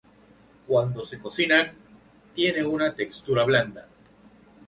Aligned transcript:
Cuando 0.65 1.05
se 1.05 1.19
cocinan, 1.19 1.73
tiene 2.33 2.65
una 2.65 2.95
textura 2.95 3.43
blanda. 3.43 3.87